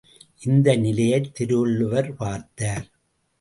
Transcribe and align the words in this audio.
இந்த 0.41 0.75
நிலையைத் 0.75 1.29
திருவள்ளுவர் 1.33 2.09
பார்த்தார். 2.15 2.87